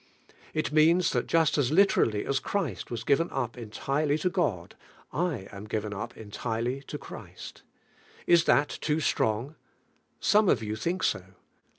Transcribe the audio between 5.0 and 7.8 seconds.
I am given up entirely to Christ